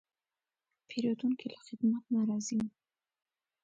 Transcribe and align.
پیرودونکی 0.89 1.47
له 1.53 1.59
خدمت 1.67 2.03
نه 2.13 2.21
راضي 2.29 2.55
و. 2.61 2.67